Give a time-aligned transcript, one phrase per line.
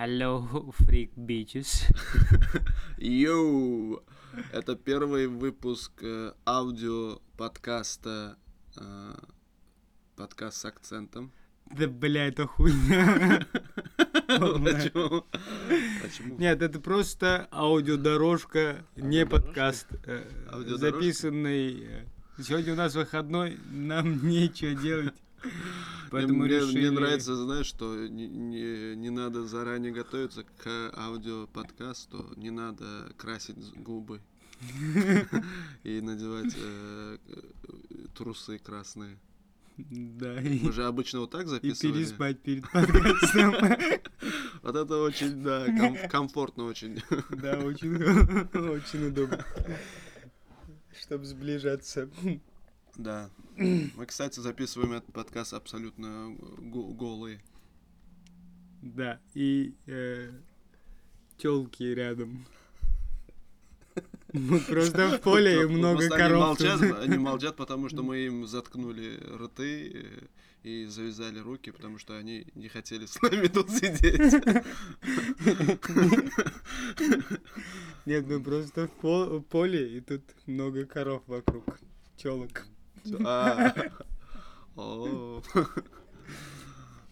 [0.00, 1.84] Hello, freak bitches.
[2.96, 4.02] Йоу!
[4.50, 8.38] Это первый выпуск э, аудио подкаста
[8.78, 9.14] э,
[10.16, 11.32] подкаст с акцентом.
[11.66, 13.46] Да, бля, это хуйня.
[14.26, 15.26] Почему?
[16.00, 16.38] Почему?
[16.38, 20.24] Нет, это просто аудиодорожка, не подкаст, э,
[20.78, 22.06] записанный.
[22.38, 25.12] Сегодня у нас выходной, нам нечего делать.
[26.10, 26.78] Поэтому мне, решили...
[26.78, 33.56] мне нравится, знаешь, что не, не, не надо заранее готовиться к аудиоподкасту, не надо красить
[33.76, 34.20] губы
[35.84, 37.16] и надевать э,
[38.16, 39.18] трусы красные.
[39.88, 41.94] Да, и, Мы же обычно вот так и записывали.
[41.98, 43.54] переспать перед подкастом.
[44.62, 47.02] Вот это очень, да, ком- комфортно очень.
[47.30, 49.42] Да, очень удобно.
[51.00, 52.10] Чтобы сближаться.
[52.96, 53.30] Да.
[53.56, 57.40] Мы, кстати, записываем этот подкаст абсолютно го- голые.
[58.82, 59.74] Да, и
[61.36, 62.46] телки рядом.
[64.32, 66.40] Мы просто в поле и много Просто они коров.
[66.40, 70.26] молчат, они молчат, потому что мы им заткнули рты э,
[70.62, 74.32] и завязали руки, потому что они не хотели с нами тут сидеть.
[78.06, 81.64] Нет, мы просто в поле, и тут много коров вокруг.
[82.16, 82.66] Челок.
[83.26, 83.74] А.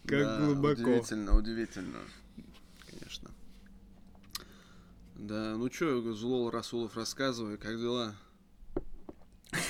[0.05, 0.81] Как глубоко.
[0.81, 1.99] Удивительно, удивительно.
[2.89, 3.29] Конечно.
[5.15, 8.15] Да, ну чё, Злол Расулов, рассказывай, как дела?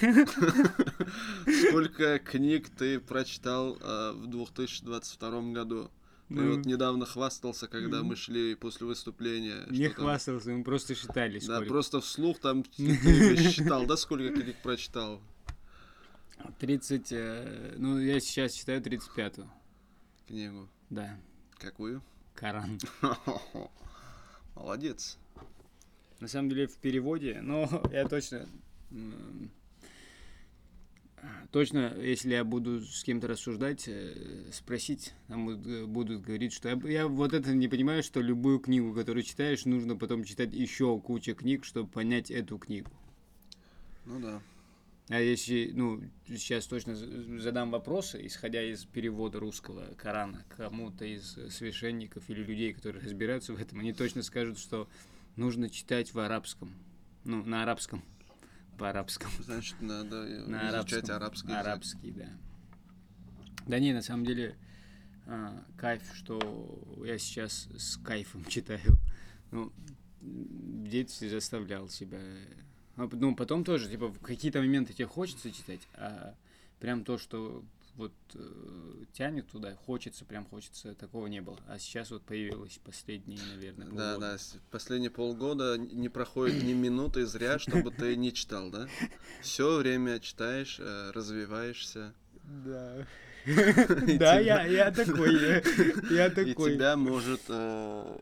[1.70, 5.90] Сколько книг ты прочитал а, в 2022 году?
[6.28, 9.66] Ты Ну, вот недавно хвастался, когда мы шли после выступления.
[9.70, 11.66] Не там- хвастался, мы просто считали Да, сколько.
[11.70, 15.20] просто вслух там считал, да, сколько книг прочитал?
[16.60, 19.50] 30, э, ну я сейчас читаю 35-ю.
[20.28, 20.70] Книгу.
[20.90, 21.18] Да,
[21.60, 22.02] Какую?
[22.36, 22.80] Коран.
[24.56, 25.18] Молодец.
[26.22, 28.48] На самом деле в переводе, но я точно...
[31.52, 36.80] Точно, если я буду с кем-то рассуждать, э, спросить, там э, будут говорить, что я,
[36.90, 41.34] я вот это не понимаю, что любую книгу, которую читаешь, нужно потом читать еще куча
[41.34, 42.90] книг, чтобы понять эту книгу.
[44.06, 44.42] Ну да.
[45.10, 46.96] А если, ну, сейчас точно
[47.40, 53.60] задам вопросы, исходя из перевода русского Корана кому-то из священников или людей, которые разбираются в
[53.60, 54.88] этом, они точно скажут, что
[55.36, 56.72] нужно читать в арабском.
[57.24, 58.04] Ну, на арабском.
[58.78, 59.32] По-арабскому.
[59.44, 61.52] Значит, надо На изучать арабском.
[61.52, 61.66] арабский язык.
[61.66, 62.30] Арабский, да.
[63.66, 64.56] Да не, на самом деле,
[65.26, 68.98] а, кайф, что я сейчас с кайфом читаю.
[69.52, 69.74] Ну,
[70.22, 72.20] в детстве заставлял себя.
[73.00, 76.34] А Ну, потом тоже, типа, в какие-то моменты тебе хочется читать, а
[76.80, 77.64] прям то, что
[77.96, 78.40] вот э,
[79.14, 81.58] тянет туда, хочется, прям хочется, такого не было.
[81.68, 84.20] А сейчас вот появилось последние, наверное, Да, полгода.
[84.20, 88.88] да, с- последние полгода не проходит ни минуты зря, чтобы ты не читал, да?
[89.42, 92.14] Все время читаешь, э, развиваешься.
[92.66, 93.06] Да.
[94.20, 95.62] Да, я, я такой, я,
[96.10, 96.74] я И такой.
[96.76, 98.18] тебя может э,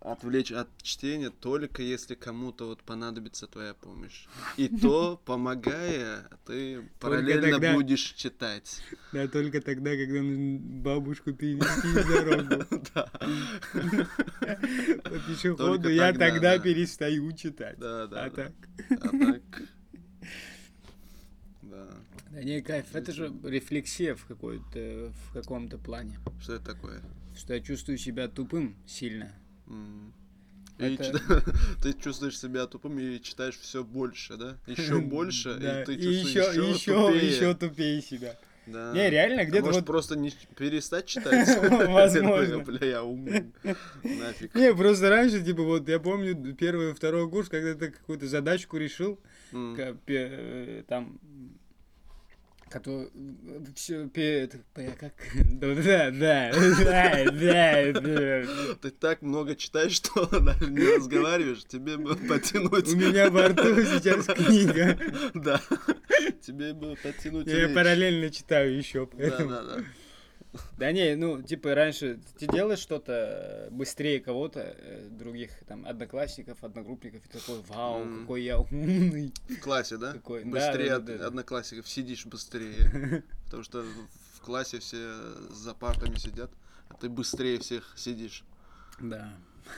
[0.00, 4.26] отвлечь от чтения только если кому-то вот понадобится твоя помощь.
[4.56, 7.74] И то, помогая, ты параллельно тогда.
[7.74, 8.80] будешь читать.
[9.12, 12.64] Да, только тогда, когда нужно бабушку перевести дорогу
[12.94, 13.10] Да.
[15.02, 16.62] по пешеходу, я тогда, тогда да.
[16.62, 17.78] перестаю читать.
[17.78, 18.24] Да, да.
[18.24, 18.52] А так?
[18.90, 19.42] А так.
[21.62, 21.88] Да.
[22.30, 26.18] Да не, кайф, это же рефлексия в какой-то, в каком-то плане.
[26.40, 27.02] Что это такое?
[27.36, 29.34] Что я чувствую себя тупым сильно.
[30.78, 34.56] И Это- чита- ты чувствуешь себя тупым и читаешь все больше, да?
[34.66, 37.28] Еще больше, Да, и ты и чувствуешь еще, еще, еще, тупее.
[37.28, 38.36] еще тупее себя.
[38.66, 38.92] Да.
[38.92, 39.86] Не, реально, А где-то может вот...
[39.86, 41.48] просто не перестать читать?
[41.88, 42.58] Возможно.
[42.58, 43.50] Бля, я умный.
[44.04, 44.54] Нафиг.
[44.54, 49.18] Не, просто раньше, типа, вот, я помню первый, второй курс, когда ты какую-то задачку решил,
[49.54, 51.18] э, там
[52.68, 53.10] который
[53.74, 54.08] все
[54.98, 55.12] как
[55.52, 61.64] да да да да да Ты так много читаешь, что даже не разговариваешь.
[61.64, 62.88] Тебе бы потянуть.
[62.88, 64.98] у меня во рту сейчас книга
[65.34, 65.60] Да.
[66.40, 69.84] Тебе бы потянуть я параллельно читаю еще Да, да, да.
[70.78, 77.24] Да не ну типа раньше ты делаешь что-то быстрее кого-то э, других там одноклассников одногруппников
[77.26, 80.12] и такой вау какой я умный В классе, да?
[80.12, 80.44] Какой?
[80.44, 81.26] Быстрее да, да, да.
[81.26, 83.22] одноклассников сидишь быстрее.
[83.44, 83.84] Потому что
[84.34, 85.12] в классе все
[85.50, 86.50] за партами сидят,
[86.88, 88.44] а ты быстрее всех сидишь.
[89.00, 89.32] да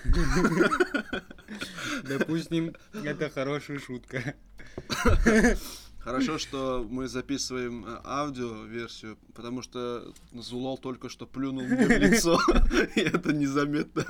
[2.05, 4.35] допустим это хорошая шутка
[6.03, 12.41] Хорошо, что мы записываем э, аудио-версию, потому что Зулол только что плюнул мне в лицо,
[12.97, 14.05] и это незаметно.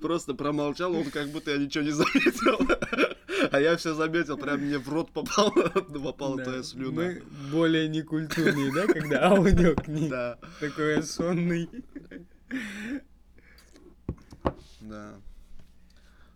[0.00, 2.58] Просто промолчал, он как будто я ничего не заметил.
[3.52, 5.52] А я все заметил, прям мне в рот попал,
[6.02, 6.90] попала Да, твоя слюна.
[6.90, 7.22] Мы
[7.52, 10.08] более некультурные, да, когда аудиокнига.
[10.08, 11.70] Да, Такой сонный.
[14.80, 15.14] да.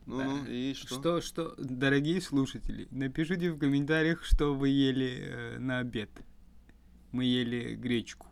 [0.06, 1.00] Ну, ну, и что?
[1.00, 6.10] Что, что, дорогие слушатели, напишите в комментариях, что вы ели э, на обед.
[7.10, 8.26] Мы ели гречку.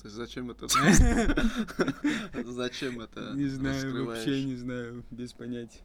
[0.00, 0.68] Ты зачем это?
[2.44, 3.32] Зачем это?
[3.34, 5.80] Не знаю, вообще не знаю, без понятия.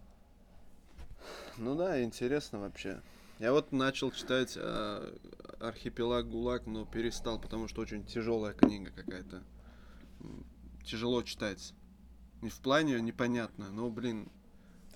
[1.57, 3.01] Ну да, интересно вообще.
[3.39, 5.15] Я вот начал читать э,
[5.59, 9.43] Архипелаг ГУЛАГ, но перестал, потому что очень тяжелая книга какая-то.
[10.83, 11.73] Тяжело читать.
[12.41, 14.29] Не в плане непонятно, но, блин,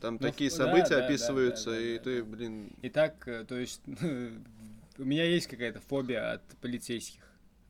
[0.02, 2.30] там Ну, такие в- события да, описываются, да, да, и да, ты, да.
[2.30, 3.82] блин, Итак, э, то есть
[4.98, 7.22] у меня есть какая-то фобия от полицейских.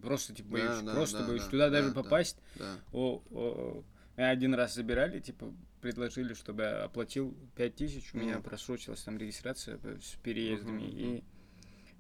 [0.02, 1.44] Просто типа боюсь, да, просто да, боюсь.
[1.44, 2.02] да, Туда да, даже да.
[2.04, 2.38] попасть.
[2.56, 2.78] да.
[2.92, 3.84] О, о,
[4.18, 9.80] меня один раз забирали, типа предложили, чтобы я оплатил 5000, у меня просрочилась там регистрация
[9.84, 11.24] э, с переездами, Мгм, и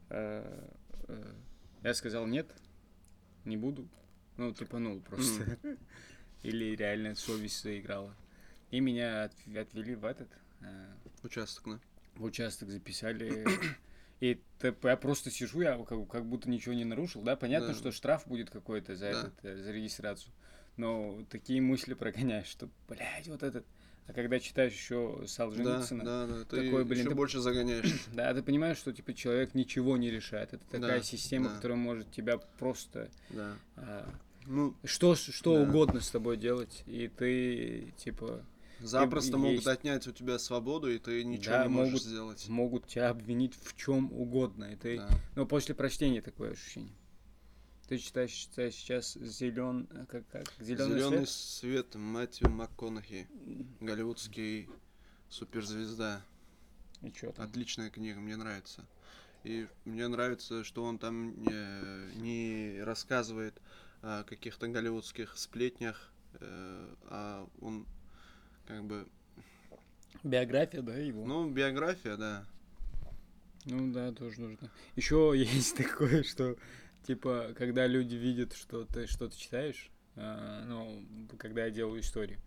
[0.09, 0.69] э,
[1.07, 1.33] э,
[1.83, 2.47] я сказал нет,
[3.43, 3.87] не буду.
[4.37, 5.57] Ну, типанул просто.
[6.45, 8.15] Или реально совесть заиграла.
[8.71, 10.29] И меня от- отвели в этот,
[10.61, 10.65] э,
[11.23, 11.79] Участок, да?
[12.15, 13.45] в участок записали.
[14.21, 17.73] И я просто сижу, я как, как будто ничего не нарушил, да, понятно, Да.
[17.73, 19.19] что штраф будет какой-то за Да.
[19.19, 20.31] этот, э, за регистрацию,
[20.77, 23.65] но такие мысли прогоняешь, что, блядь, вот этот,
[24.07, 26.43] а когда читаешь еще Да, Солженицына, да, да.
[26.45, 28.05] Ты Такой, блин, еще ты- больше загоняешь.
[28.13, 31.55] да, ты понимаешь, что типа человек ничего не решает, это такая Да, система, да.
[31.55, 33.57] которая может тебя просто Да.
[33.75, 34.13] а,
[34.47, 35.61] Ну, что что Да.
[35.61, 38.43] угодно с тобой делать, и ты типа
[38.79, 42.03] запросто могут есть- отнять у тебя свободу, и ты ничего Да, не можешь могут.
[42.07, 42.47] сделать.
[42.49, 45.09] могут тебя обвинить в чем угодно, и ты Да.
[45.35, 46.93] Но после прочтения такое ощущение.
[47.87, 51.29] Ты читаешь, читаешь сейчас зелен, как, как зеленый, Зеленый свет.
[51.29, 53.27] свет Мэтью МакКонахи.
[53.79, 54.67] Голливудский
[55.29, 56.21] суперзвезда.
[57.03, 57.45] И что там?
[57.45, 58.85] Отличная книга, мне нравится.
[59.43, 63.61] И мне нравится, что он там не, не рассказывает
[64.05, 67.87] о каких-то голливудских сплетнях, э, а он
[68.67, 69.07] как бы...
[70.23, 71.25] Биография, да, его?
[71.25, 72.45] Ну, биография, да.
[73.65, 74.69] Ну да, тоже нужно.
[74.95, 76.55] Еще есть такое, что
[77.07, 81.03] типа, когда люди видят, что ты что-то читаешь, а, ну,
[81.39, 82.39] когда я делаю историю,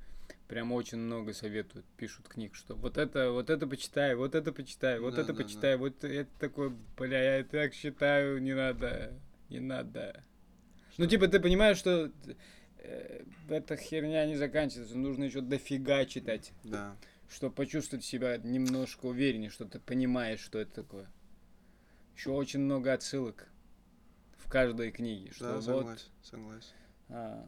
[0.46, 5.00] прям очень много советуют, пишут книг, что вот это, вот это почитай, вот это почитай,
[5.00, 5.44] вот Да, это да, да.
[5.44, 9.12] почитай, вот это такой, бля, я так считаю, не надо,
[9.48, 10.24] не надо.
[10.98, 12.10] Ну, типа, ты понимаешь, что
[12.78, 16.96] э, эта херня не заканчивается, нужно еще дофига читать, Да.
[17.30, 21.06] чтобы почувствовать себя немножко увереннее, что ты понимаешь, что это такое.
[22.16, 23.48] Еще очень много отсылок
[24.38, 26.68] в каждой книге, что Да, вот, согласен, согласен.
[27.10, 27.46] а,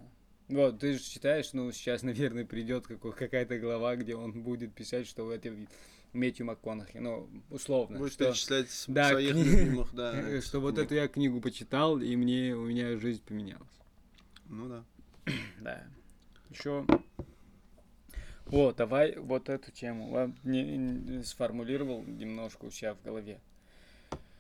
[0.49, 5.25] вот, ты же читаешь, ну, сейчас, наверное, придет какая-то глава, где он будет писать, что
[5.25, 5.67] в этой
[6.13, 10.13] Метью МакКонахи, ну, условно, Будешь что, перечислять да, своих кни- любимых, да.
[10.29, 13.69] э, что вот эту я книгу почитал, и мне, у меня жизнь поменялась.
[14.47, 14.85] Ну да.
[15.61, 15.85] Да.
[16.51, 16.85] Еще.
[18.51, 20.11] О, давай вот эту тему.
[20.17, 23.41] Я не- не сформулировал немножко у себя в голове.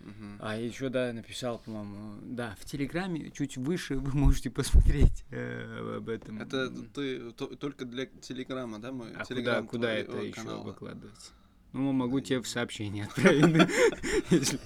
[0.00, 0.38] Мгм.
[0.40, 6.08] А еще, да, написал, по-моему, да, в Телеграме, чуть выше вы можете посмотреть э, об
[6.08, 6.40] этом.
[6.40, 9.10] Это ты то- только для Телеграма, да, мой?
[9.12, 11.32] А куда, Телеграм куда это твоего еще выкладывать?
[11.72, 13.68] Ну, могу тебе в сообщение отправить,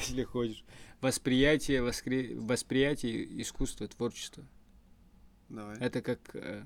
[0.00, 0.64] если хочешь.
[1.00, 4.44] Восприятие, восприятие искусства, творчества.
[5.48, 5.76] Давай.
[5.78, 6.20] Это как...
[6.34, 6.64] э,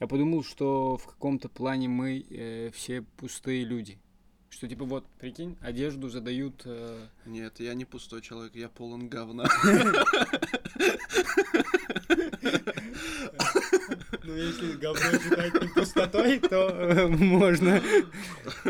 [0.00, 3.98] Я подумал, что в каком-то плане мы э, все пустые люди.
[4.50, 6.62] Что типа вот, прикинь, одежду задают...
[6.64, 9.46] э, Нет, я не пустой человек, я полон говна.
[14.26, 17.82] Ну, если говно считать не пустотой, то э, можно,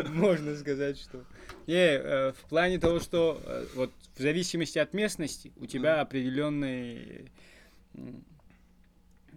[0.09, 1.23] можно сказать, что...
[1.67, 7.31] Не, э, в плане того, что э, вот в зависимости от местности у тебя определенный...
[7.93, 8.23] м,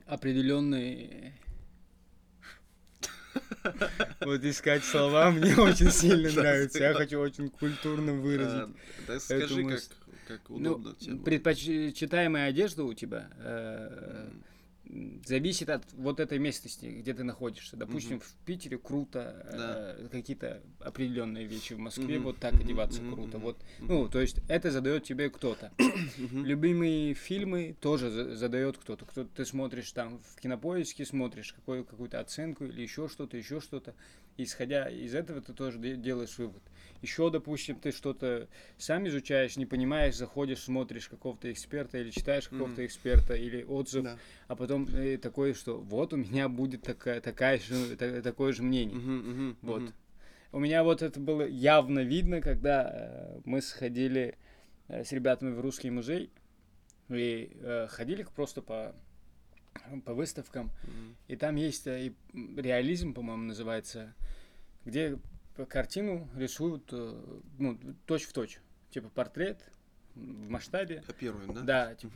[0.07, 1.35] Определенный...
[4.21, 6.79] Вот искать слова мне очень сильно нравится.
[6.83, 8.53] Я хочу очень культурно выразить.
[8.55, 8.71] А,
[9.07, 9.65] Да скажи,
[10.27, 11.19] как, Ну, удобно тебе.
[11.19, 13.31] предпочитаемая одежда у тебя
[15.27, 17.77] зависит от вот этой местности, где ты находишься.
[17.77, 18.21] Допустим, Мгм.
[18.21, 23.15] в Питере круто э, какие-то определенные вещи, в Москве Мгм, вот так мгм, одеваться мгм,
[23.15, 23.39] круто.
[23.39, 23.89] Вот, мгм.
[23.89, 25.73] ну, то есть это задает тебе кто-то.
[26.19, 26.45] Мгм.
[26.45, 29.05] Любимые фильмы тоже за- задает кто-то.
[29.05, 33.95] Кто ты смотришь там в кинопоиске, смотришь какую- какую-то оценку или еще что-то, еще что-то.
[34.37, 36.63] Исходя из этого ты тоже де- делаешь вывод.
[37.03, 42.75] Еще, допустим, ты что-то сам изучаешь, не понимаешь, заходишь, смотришь какого-то эксперта или читаешь какого-то
[42.81, 42.87] Мгм.
[42.87, 44.19] эксперта или отзыв, Да.
[44.49, 48.63] а потом э, такое, что вот у меня будет такая, такая же, та- такое же
[48.63, 48.97] мнение.
[48.97, 49.83] Мгм, мгм, Вот.
[49.83, 49.93] мгм.
[50.51, 54.37] У меня вот это было явно видно, когда э, мы сходили
[54.89, 56.31] э, с ребятами в русский музей
[57.11, 58.95] и э, ходили просто по,
[60.05, 60.71] по выставкам.
[60.85, 61.17] Мгм.
[61.29, 62.13] И там есть э, и
[62.61, 64.15] реализм, по-моему, называется,
[64.85, 65.19] где
[65.59, 68.61] по- картину рисуют э, ну, точь в точь.
[68.91, 69.61] Типа портрет
[70.15, 71.03] в масштабе.
[71.07, 71.61] Копируем, да?
[71.61, 72.13] Да, типа,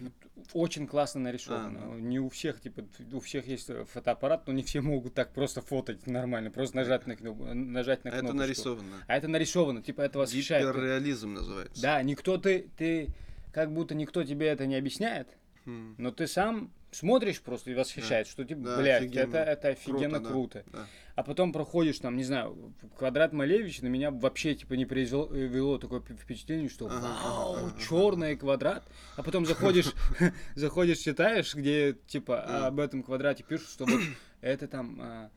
[0.54, 1.80] очень классно нарисовано.
[1.94, 5.60] А, Не у всех, типа, у всех есть фотоаппарат, но не все могут так просто
[5.60, 8.38] фотать нормально, просто нажать на кнопку, нажать на А это кнопочку.
[8.46, 8.96] нарисовано.
[9.06, 10.66] А это нарисовано, типа, это восхищает.
[10.66, 11.80] Гиперреализм называется.
[11.82, 13.08] Да, никто ты, ты,
[13.52, 15.28] как будто никто тебе это не объясняет,
[15.66, 19.22] М, но ты сам смотришь просто и восхищает, что типа, Да, блядь, офигенно.
[19.22, 20.62] это, это офигенно да, круто.
[20.72, 20.86] да.
[21.16, 26.00] А потом проходишь там, не знаю, квадрат Малевич, на меня вообще типа не произвело такое
[26.00, 28.84] вп- впечатление, что Ага, вау, ага, ага, черный квадрат.
[29.16, 29.92] А потом заходишь,
[30.54, 32.66] заходишь, читаешь, где типа Да.
[32.68, 34.00] об этом квадрате пишут, что вот
[34.40, 35.30] это там а,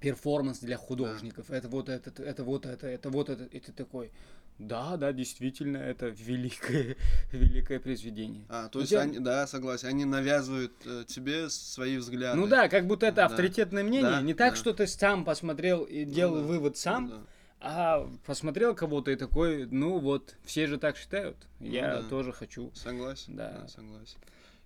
[0.00, 4.10] перформанс для художников, это вот это, это вот это, это вот это, и ты такой,
[4.58, 6.96] да, да, действительно, это великое,
[7.32, 8.44] великое произведение.
[8.48, 12.38] А, то Ну, есть тебя- они, да, согласен, они навязывают э, тебе свои взгляды.
[12.38, 13.26] Ну да, как будто это Да.
[13.26, 14.56] авторитетное мнение, Да, не так, да.
[14.56, 17.22] что ты сам посмотрел и делал да, вывод сам, Ну да.
[17.58, 22.02] А посмотрел кого-то и такой, ну вот, все же так считают, Ну я да.
[22.08, 22.70] тоже хочу.
[22.74, 23.34] Согласен?
[23.36, 23.66] Да.
[23.68, 24.18] согласен.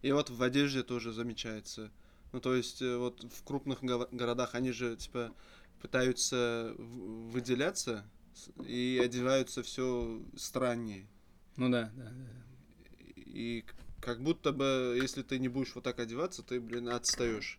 [0.03, 1.91] И вот в одежде тоже замечается.
[2.33, 5.33] Ну, то есть, э, вот в крупных го- городах они же, типа,
[5.81, 8.05] пытаются выделяться
[8.67, 11.07] и одеваются все страннее.
[11.57, 12.27] Ну да, да, да.
[13.17, 13.65] И
[14.01, 17.59] как будто бы, если ты не будешь вот так одеваться, ты, блин, отстаешь.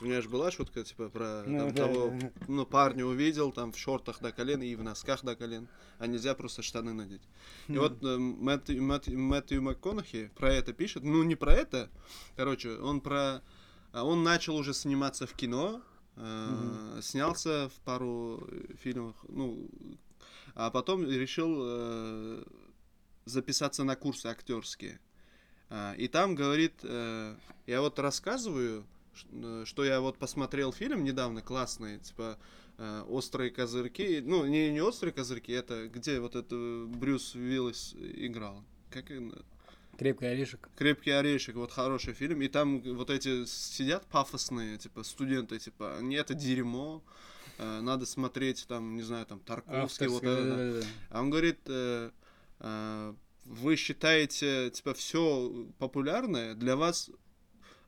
[0.00, 2.30] У меня же была шутка, типа, про Ну там, да, того, да.
[2.48, 6.34] ну, парня увидел, там, в шортах до колен и в носках до колен, а нельзя
[6.34, 7.22] просто штаны надеть.
[7.66, 11.90] И вот э, Мэтью, Мэтью- Мэтью МакКонахи про это пишет, ну, не про это,
[12.36, 13.42] короче, он про...
[13.92, 15.82] а Он начал уже сниматься в кино,
[16.16, 19.68] э, снялся в пару э, фильмах, ну,
[20.60, 22.44] а потом решил э,
[23.24, 25.00] записаться на курсы актерские.
[25.70, 27.34] А, И там говорит, э,
[27.66, 28.84] я вот рассказываю,
[29.32, 32.38] э, что я вот посмотрел фильм недавно классный, типа
[32.76, 34.20] э, «Острые козырьки».
[34.20, 38.62] Ну, не, не «Острые козырьки», это где вот это Брюс Уиллис играл.
[38.90, 39.06] Как?
[39.96, 40.68] Крепкий орешек.
[40.76, 42.42] «Крепкий орешек», вот хороший фильм.
[42.42, 47.02] И там вот эти сидят пафосные, типа, студенты, типа, не это дерьмо,
[47.60, 50.80] э, надо смотреть, там, не знаю, там, Тарковский, вот Авторское, это.
[50.80, 50.86] да.
[51.10, 52.10] А он говорит, э,
[52.60, 53.14] э,
[53.44, 57.10] вы считаете, типа, все популярное для вас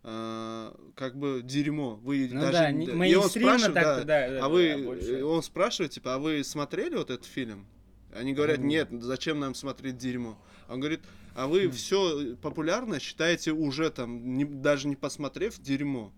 [0.05, 1.97] э, как бы дерьмо.
[2.03, 2.53] Вы Ну даже...
[2.53, 5.25] да, не- и он спрашивает, да, да, да, а вы, больше.
[5.25, 7.67] он спрашивает, типа, а вы смотрели вот этот фильм?
[8.15, 8.69] Они говорят, Мгм.
[8.69, 10.37] нет, зачем нам смотреть дерьмо?
[10.69, 11.01] Он говорит,
[11.35, 16.13] а вы все популярное считаете уже там, не- даже не посмотрев, дерьмо.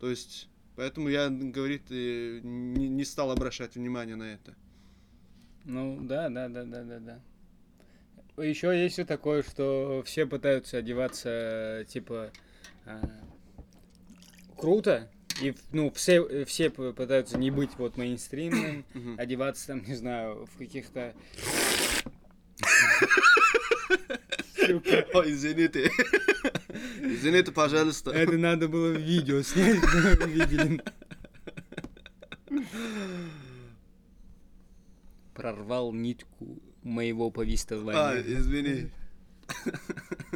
[0.00, 0.49] То есть,
[0.80, 4.54] поэтому я, говорит, э, не, не стал обращать внимание на это.
[5.66, 8.42] Ну да, да, да, да, да, да.
[8.42, 12.32] Еще есть и такое, что все пытаются одеваться типа
[12.86, 13.02] а,
[14.56, 15.10] круто,
[15.42, 18.86] и ну все все пытаются не быть вот мейнстримным,
[19.18, 21.14] одеваться там, не знаю, в каких-то
[25.14, 25.90] Ой, извините.
[27.02, 28.10] Извините, пожалуйста.
[28.12, 29.78] Это надо было видео снять,
[30.26, 30.80] видели.
[35.34, 38.22] Прорвал нитку моего А, повествования.
[38.22, 38.90] извини.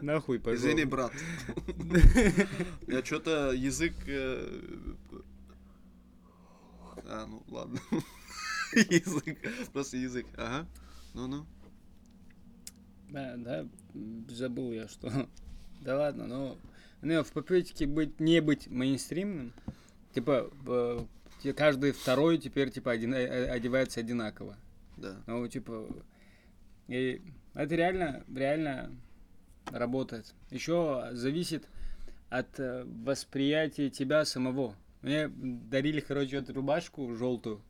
[0.03, 0.57] Нахуй пошел.
[0.57, 1.12] Извини, брат.
[2.88, 3.95] Я что-то язык...
[4.07, 4.61] э,
[7.07, 7.79] А, ну ладно.
[8.73, 9.38] Язык.
[9.73, 10.26] Просто язык.
[10.37, 10.67] Ага.
[11.12, 11.47] Ну-ну.
[13.14, 15.09] Да, да, м, забыл я, что...
[15.83, 16.59] Да ладно, но...
[17.00, 19.52] Ну, в попытке быть, не быть мейнстримным,
[20.14, 24.56] типа, э, каждый второй теперь, типа, один, э, э, одевается одинаково.
[24.97, 25.16] Да.
[25.26, 25.87] Ну, типа,
[26.88, 27.21] и
[27.52, 28.90] это реально, реально
[29.71, 30.35] работает.
[30.50, 31.68] Еще зависит
[32.30, 34.75] от э, восприятия тебя самого.
[35.02, 37.61] Мне дарили, короче, эту рубашку желтую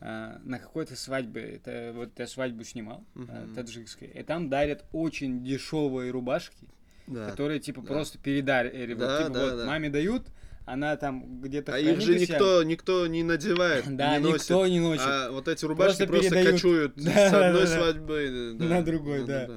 [0.00, 1.42] на какой-то свадьбе.
[1.56, 3.54] Это вот я свадьбу снимал, Мгм.
[3.54, 4.08] таджикской.
[4.08, 6.68] И там дарят очень дешевые рубашки,
[7.06, 7.30] Да.
[7.30, 7.88] которые типа да.
[7.88, 8.94] просто передарили.
[8.94, 9.66] Вот, Да, типа, да, вот да.
[9.66, 10.26] маме дают,
[10.66, 14.40] она там где-то А их же никто, никто не надевает, Да, не носит.
[14.42, 15.02] никто не носит.
[15.06, 17.66] А вот эти рубашки Просто просто, кочуют Да, с одной да, да.
[17.66, 19.48] свадьбы да, На другой, да.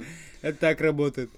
[0.42, 1.30] Это так работает.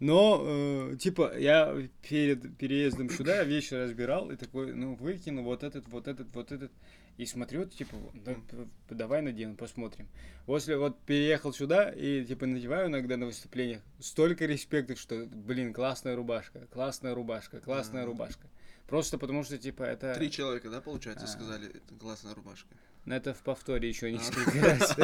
[0.00, 1.74] Но, э, типа, я
[2.08, 6.70] перед переездом сюда вещи разбирал и такой, ну, выкину вот этот, вот этот, вот этот.
[7.16, 10.08] И смотрю, типа, да, п- давай надену, посмотрим.
[10.46, 13.82] После вот переехал сюда и, типа, надеваю иногда на выступлениях.
[14.00, 18.10] Столько респекта, что, блин, классная рубашка, классная рубашка, классная Ага.
[18.10, 18.48] рубашка.
[18.88, 20.12] Просто потому что, типа, это...
[20.14, 21.28] Три человека, да, получается, А.
[21.28, 22.68] сказали, это классная рубашка.
[23.04, 24.10] Ну, Это в повторе еще А.
[24.10, 24.96] несколько раз.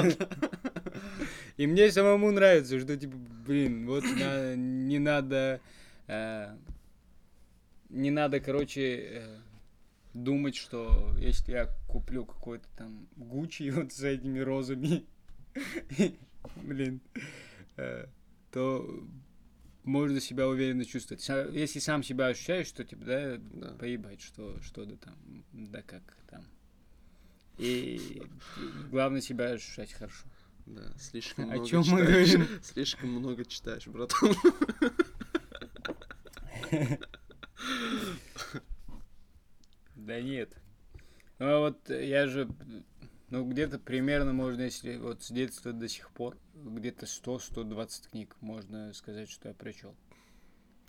[1.56, 5.60] И мне самому нравится, что, типа, блин, вот не надо...
[6.08, 6.56] э,
[7.88, 9.38] Не надо, короче, э,
[10.14, 15.06] думать, что если я куплю какой-то там Гуччи вот с этими розами,
[16.56, 17.00] блин,
[17.76, 18.06] э,
[18.50, 19.04] то
[19.84, 21.26] можно себя уверенно чувствовать.
[21.52, 23.68] Если сам себя ощущаешь, что, типа, да, Да.
[23.74, 25.16] поебать, что, что да там,
[25.52, 26.44] да как там.
[27.58, 28.22] И
[28.90, 30.26] главное себя ощущать хорошо.
[30.66, 32.46] Да, слишком О много чем мы говорим?
[32.62, 34.34] Слишком много читаешь, братан.
[40.06, 40.56] Да нет.
[41.38, 42.48] Ну, а вот я же,
[43.30, 48.92] ну, где-то примерно можно, если вот с детства до сих пор, где-то 100-120 книг, можно
[48.92, 49.94] сказать, что я прочел.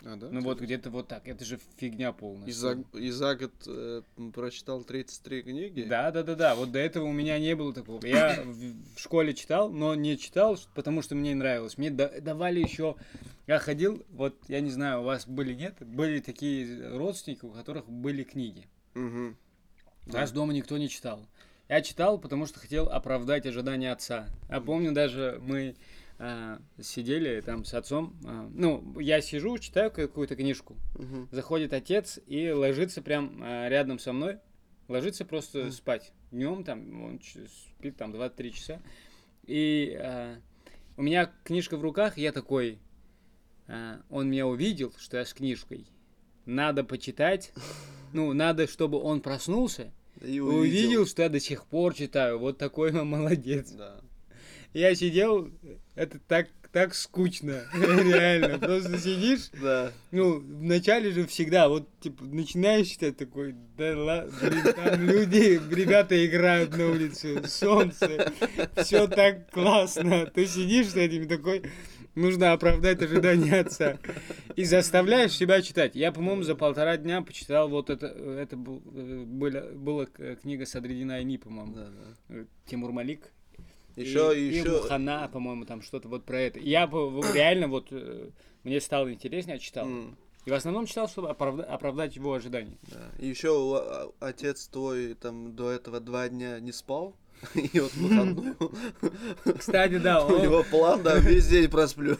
[0.04, 0.28] А, да?
[0.30, 1.28] Ну, вот где-то вот так.
[1.28, 2.48] Это же фигня полная.
[2.48, 4.02] И за, и за год э,
[4.34, 5.82] прочитал 33 книги?
[5.82, 6.54] Да, да, да, да.
[6.54, 8.04] Вот до этого у меня не было такого.
[8.04, 11.78] Я в, в школе читал, но не читал, потому что мне нравилось.
[11.78, 12.96] Мне да- давали еще.
[13.46, 17.88] Я ходил, вот я не знаю, у вас были нет, были такие родственники, у которых
[17.88, 18.66] были книги.
[18.94, 19.36] Мгм.
[20.06, 21.26] У нас дома никто не читал.
[21.68, 24.28] Я читал, потому что хотел оправдать ожидания отца.
[24.48, 25.76] А помню, даже мы
[26.18, 28.14] а, сидели там с отцом.
[28.26, 30.76] а, ну, я сижу, читаю какую-то книжку.
[30.96, 31.28] Мгм.
[31.30, 34.38] Заходит отец и ложится прям а, рядом со мной.
[34.88, 35.72] Ложится просто Мгм.
[35.72, 36.12] спать.
[36.30, 38.82] Днем там он спит там 2-3 часа.
[39.44, 40.36] И а,
[40.96, 42.78] у меня книжка в руках, я такой.
[43.68, 45.86] а, он меня увидел, что я с книжкой.
[46.46, 47.52] Надо почитать.
[48.12, 49.90] Ну, надо, чтобы он проснулся.
[50.20, 51.06] И Увидел.
[51.06, 52.38] что я до сих пор читаю.
[52.38, 53.70] Вот такой он молодец.
[53.70, 53.96] Да.
[54.72, 55.50] Я сидел,
[55.94, 57.62] это так, так скучно.
[57.74, 58.58] Реально.
[58.58, 59.92] Просто сидишь, Да.
[60.10, 66.76] ну, вначале же всегда, вот, типа, начинаешь читать такой, да ладно, там люди, ребята играют
[66.76, 68.32] на улице, солнце,
[68.76, 70.26] все так классно.
[70.26, 71.62] Ты сидишь с этим такой,
[72.14, 73.98] нужно оправдать ожидания отца.
[74.56, 75.94] И заставляешь себя читать.
[75.94, 81.16] Я, по-моему, за полтора дня почитал вот это, это был, э, была, была книга Садридина
[81.16, 81.74] Айни, по-моему.
[81.74, 82.34] Да, да.
[82.36, 83.32] Э, Тимур Малик.
[83.96, 84.70] Еще, и, и еще.
[84.70, 86.58] Мухана, по-моему, там что-то вот про это.
[86.58, 86.86] И Я
[87.34, 88.30] реально вот э,
[88.64, 89.86] мне стало интереснее, я читал.
[89.86, 92.78] М, И в основном читал, чтобы оправда- оправдать его ожидания.
[92.90, 93.10] да.
[93.18, 97.14] И еще отец твой там до этого два дня не спал.
[97.54, 98.54] И вот выходной
[99.58, 102.16] Кстати, да, у он- него план, да, весь день просплю.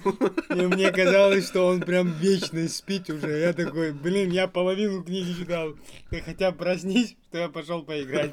[0.50, 3.28] и мне казалось, что он прям вечно спит уже.
[3.38, 5.74] Я такой, блин, я половину книги читал.
[6.10, 8.32] Ты хотя бы проснись, что я пошел поиграть.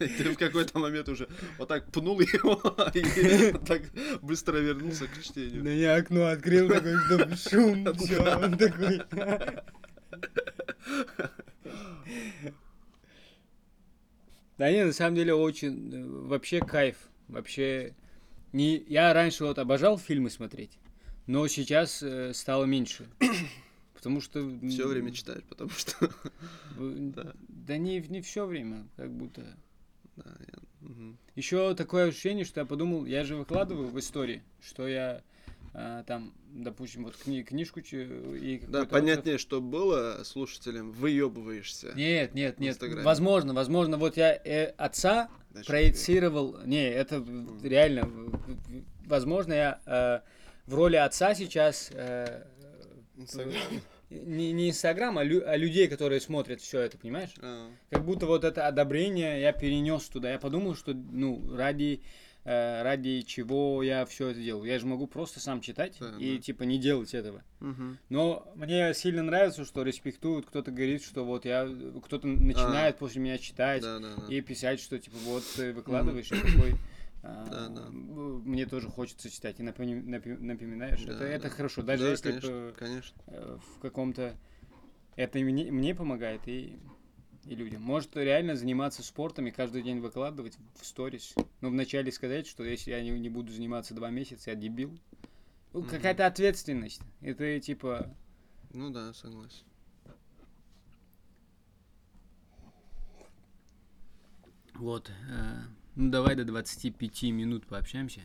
[0.00, 2.60] И ты в какой-то момент уже вот так пнул его
[2.94, 3.82] и так
[4.22, 5.62] быстро вернулся к чтению.
[5.62, 9.00] Да я окно открыл, такой, чтобы шум, все, он такой.
[14.60, 17.94] Да не, на самом деле очень, э, вообще кайф, вообще,
[18.52, 20.72] не, я раньше вот обожал фильмы смотреть,
[21.26, 23.08] но сейчас э, стало меньше,
[23.94, 24.46] потому что...
[24.68, 25.96] Все время читаешь, потому что...
[26.78, 27.32] Да.
[27.48, 29.40] Да не, не все время, как будто.
[30.16, 31.16] Да, я- мгм.
[31.36, 35.22] Еще такое ощущение, что я подумал, я же выкладываю в истории, что я
[35.72, 41.92] там, допустим, вот кни- книжку и Да, понятнее, что было слушателям, выебываешься.
[41.94, 42.70] Нет, нет, нет.
[42.74, 43.02] Инстаграме.
[43.04, 46.58] Возможно, возможно, вот я э, отца Значит, проецировал.
[46.64, 48.10] Не, это в- реально.
[49.06, 50.20] Возможно, я э,
[50.66, 52.44] в роли отца сейчас э,
[53.16, 53.54] Инстаграм.
[54.10, 57.30] не, не Инстаграм, а, лю- а людей, которые смотрят все это, понимаешь?
[57.42, 60.32] А, Как будто вот это одобрение я перенес туда.
[60.32, 62.02] Я подумал, что ну ради
[62.44, 64.64] э, ради чего я все это делаю.
[64.70, 66.42] Я же могу просто сам читать Да, и да.
[66.42, 67.42] типа не делать этого.
[67.60, 67.98] мгм.
[68.08, 71.68] Но мне сильно нравится, что респектуют, кто-то говорит, что вот я,
[72.04, 74.34] кто-то начинает после меня читать Да, да, да.
[74.34, 76.74] и писать, что типа вот ты выкладываешь, и такой,
[77.22, 77.88] а, Да, да.
[77.90, 81.02] мне тоже хочется читать, и напоми- напи- напоминаешь.
[81.04, 81.54] Да, это, это да.
[81.54, 83.22] хорошо, даже Да, если конечно, бы, конечно.
[83.26, 84.36] э, в каком-то
[85.16, 86.78] это мне, мне помогает и
[87.46, 87.82] и людям.
[87.82, 91.34] Может реально заниматься спортом и каждый день выкладывать в сторис.
[91.60, 94.98] Но вначале сказать, что если я не, не буду заниматься два месяца, я дебил.
[95.72, 95.88] Ну, Мгм.
[95.90, 97.00] Какая-то ответственность.
[97.20, 98.14] Это типа
[98.72, 99.64] Ну да, согласен.
[104.74, 105.10] Вот.
[105.28, 105.56] э,
[105.94, 108.20] ну, давай до 25 минут пообщаемся.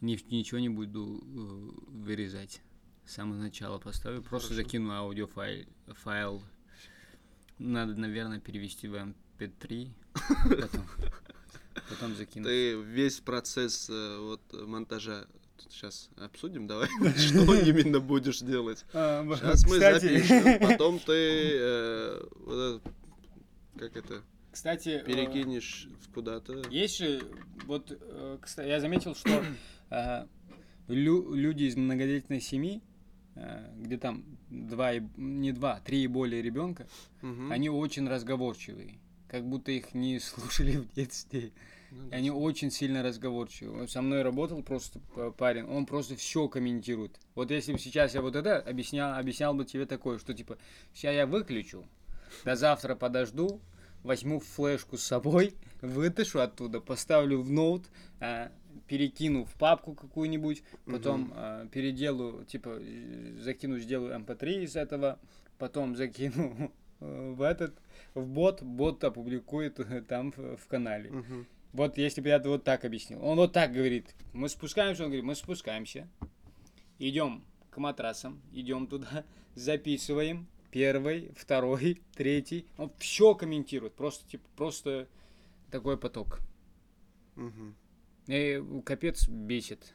[0.00, 2.60] Ни, ничего не буду э, вырезать.
[3.06, 4.22] С самого начала поставлю.
[4.22, 4.62] Просто Хорошо.
[4.64, 5.66] закину аудиофайл.
[5.88, 6.42] Файл.
[7.62, 9.88] Надо, наверное, перевести в MP3.
[10.60, 10.86] Потом,
[11.88, 12.48] потом закинуть.
[12.48, 15.26] Ты весь процесс э, вот монтажа
[15.58, 18.84] сейчас обсудим, давай, что именно будешь делать.
[18.92, 21.12] А, Сейчас мы кстати- запишем, потом ты
[21.60, 22.78] э,
[23.78, 26.62] как это Кстати, э, перекинешь куда-то.
[26.68, 27.22] Есть же,
[27.66, 29.42] вот, э, кстати, я заметил, что
[29.90, 30.26] э,
[30.88, 32.82] лю- люди из многодетной семьи,
[33.76, 36.86] где там два, и- не два, три и более ребенка,
[37.22, 37.50] Мгм.
[37.50, 41.52] они очень разговорчивые, как будто их не слушали в детстве.
[41.94, 42.16] Ну да.
[42.16, 43.86] они очень сильно разговорчивые.
[43.86, 44.98] Со мной работал просто
[45.36, 47.20] парень, он просто все комментирует.
[47.34, 50.56] Вот если бы сейчас я вот это объяснял, объяснял бы тебе такое, что типа,
[50.94, 51.84] сейчас я выключу,
[52.46, 53.60] до завтра подожду,
[54.02, 57.88] возьму флешку с собой, вытащу оттуда, поставлю в ноут,
[58.20, 58.52] а,
[58.88, 61.32] перекину в папку какую-нибудь, потом Мгм.
[61.34, 65.18] а, переделаю, типа, э, закину, сделаю mp3 из этого,
[65.58, 67.74] потом закину э, в этот,
[68.14, 71.10] в бот, бот опубликует э, там в, в канале.
[71.10, 71.46] Мгм.
[71.72, 73.24] Вот если бы я это вот так объяснил.
[73.24, 74.14] Он вот так говорит.
[74.34, 76.06] Мы спускаемся, он говорит, мы спускаемся.
[76.98, 80.46] Идем к матрасам, идем туда, записываем.
[80.72, 82.66] Первый, второй, третий.
[82.78, 83.92] Он все комментирует.
[83.92, 85.06] Просто, типа, просто
[85.70, 86.40] такой поток.
[87.36, 87.76] Мгм.
[88.26, 89.94] И капец бесит.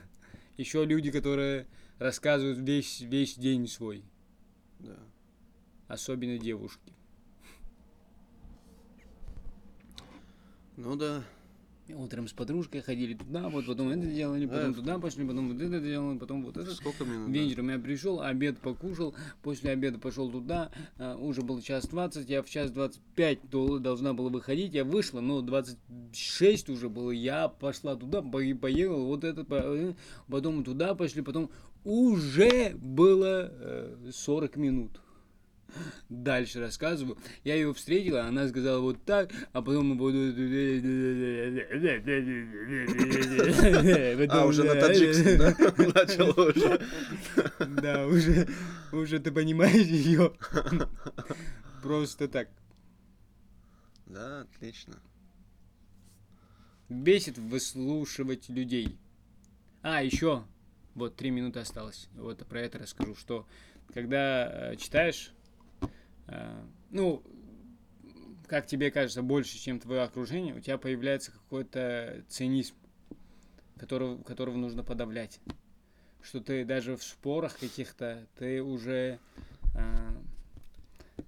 [0.56, 1.66] Еще люди, которые
[1.98, 4.02] рассказывают весь, весь день свой.
[4.78, 4.98] Да.
[5.88, 6.94] Особенно девушки.
[10.76, 11.22] Ну да.
[11.92, 14.78] Утром с подружкой ходили туда, вот потом это делали, потом Да.
[14.78, 16.74] туда пошли, потом вот это делали, потом вот это.
[16.74, 17.26] Сколько минут?
[17.30, 17.38] да?
[17.38, 22.42] Вечером я пришел, обед покушал, после обеда пошел туда, а, уже был час 20, я
[22.42, 27.96] в час 25 дол- должна была выходить, я вышла, но 26 уже было, я пошла
[27.96, 29.92] туда, по- поехала, вот это, э,
[30.28, 31.50] потом туда пошли, потом
[31.84, 35.00] уже было э, 40 минут.
[36.08, 37.18] Дальше рассказываю.
[37.42, 40.18] Я ее встретила, она сказала вот так, а потом мы буду...
[44.30, 45.54] А, уже на таджикском, да?
[45.94, 46.80] Начал уже.
[47.58, 48.48] Да, уже,
[48.92, 50.32] уже ты понимаешь ее.
[51.82, 52.48] Просто так.
[54.06, 54.94] Да, отлично.
[56.88, 58.98] Бесит выслушивать людей.
[59.82, 60.44] А, еще,
[60.94, 62.08] вот три минуты осталось.
[62.14, 63.46] Вот про это расскажу, что
[63.92, 65.33] когда э, читаешь,
[66.90, 67.22] ну,
[68.46, 72.74] как тебе кажется, больше, чем твое окружение, у тебя появляется какой-то цинизм,
[73.78, 75.40] которого, которого нужно подавлять.
[76.22, 79.18] Что ты даже в спорах каких-то, ты уже...
[79.74, 80.10] э,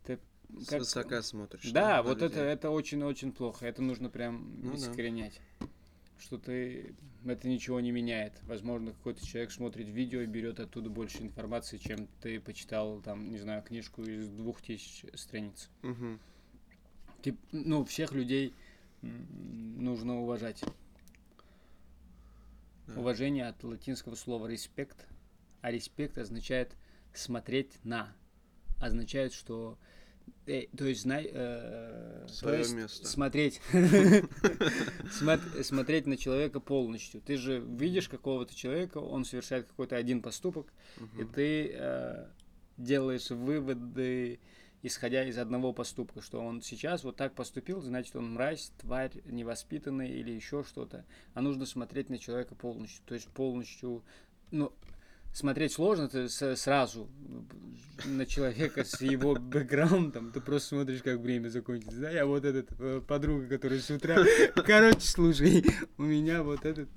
[0.05, 0.19] ты
[0.69, 1.71] как- Свысока смотришь.
[1.71, 2.53] Да, вот это, людей.
[2.53, 3.67] это очень-очень плохо.
[3.67, 4.93] Это нужно прям Ну да.
[6.19, 6.95] Что ты...
[7.25, 8.41] Это ничего не меняет.
[8.45, 13.39] Возможно, какой-то человек смотрит видео и берет оттуда больше информации, чем ты почитал, там, не
[13.39, 15.69] знаю, книжку из двух тысяч страниц.
[15.83, 16.21] Мгм.
[17.23, 18.55] Ты, ну, всех людей
[19.03, 20.65] нужно уважать.
[22.87, 23.01] Да.
[23.01, 25.07] Уважение от латинского слова респект,
[25.61, 26.77] а респект означает
[27.13, 28.15] смотреть на,
[28.81, 29.79] означает, что,
[30.45, 33.07] то есть, знай, э, то Своё есть место.
[33.07, 33.61] смотреть,
[35.13, 37.21] Смот- смотреть на человека полностью.
[37.21, 40.73] Ты же видишь какого-то человека, он совершает какой-то один поступок,
[41.19, 42.27] и ты э,
[42.77, 44.39] делаешь выводы,
[44.83, 50.11] исходя из одного поступка, что он сейчас вот так поступил, значит, он мразь, тварь, невоспитанный
[50.11, 51.05] или еще что-то.
[51.35, 53.03] А нужно смотреть на человека полностью.
[53.07, 54.05] То есть полностью,
[54.53, 54.73] ну,
[55.37, 57.09] смотреть сложно, ты сразу
[58.05, 62.01] на человека с его бэкграундом, ты просто смотришь, как время закончится.
[62.01, 64.17] Да, я вот этот, э, подруга, которая с утра...
[64.55, 65.65] Короче, слушай,
[65.99, 66.89] у меня вот этот...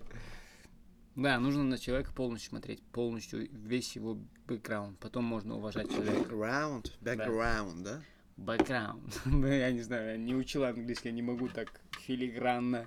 [1.16, 4.98] Да, нужно на человека полностью смотреть, полностью весь его бэкграунд.
[5.00, 6.34] Потом можно уважать человека.
[6.34, 8.02] Background, background, да?
[8.38, 9.22] Бэкграунд.
[9.26, 12.86] я не знаю, я не учил английский, я не могу так филигранно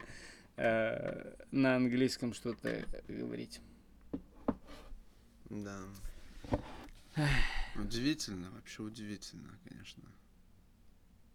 [0.56, 3.60] э, на английском что-то говорить.
[5.52, 5.78] Да.
[7.76, 10.02] Удивительно, вообще удивительно, конечно.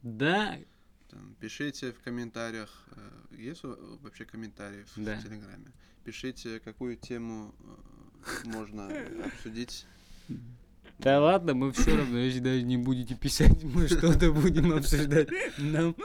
[0.02, 0.58] Да,
[1.10, 5.22] Там, пишите в комментариях, э, есть вообще комментарии в Да.
[5.22, 5.72] Телеграме?
[6.04, 8.90] Пишите, какую тему э, можно
[9.26, 9.86] обсудить.
[11.00, 15.30] Да ладно, мы все равно, если даже не будете писать, мы что-то будем обсуждать.
[15.60, 15.96] Нам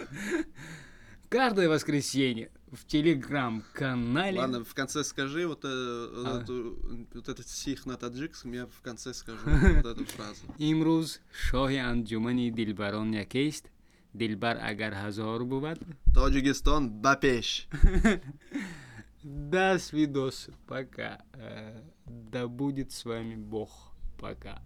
[1.29, 4.39] каждое воскресенье в телеграм-канале.
[4.39, 5.69] Ладно, в конце скажи вот, э,
[6.17, 6.41] вот, А.
[6.43, 6.79] эту-
[7.15, 9.41] вот этот стих на таджикском, я в конце скажу
[9.85, 10.43] вот эту фразу.
[10.59, 13.65] имруз шоҳи анҷумани дилбарон якест
[14.15, 15.79] дилбар агар ҳазор буд
[16.15, 17.69] Таджикистан, бапеш.
[19.23, 20.49] До свидос.
[20.67, 21.21] Пока.
[21.35, 23.71] Э, Да будет с вами Бог.
[24.19, 24.61] Пока.